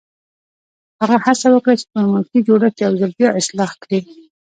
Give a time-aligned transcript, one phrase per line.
[0.99, 3.99] هغه هڅه وکړه چې ملکي جوړښت یو ځل بیا اصلاح کړي.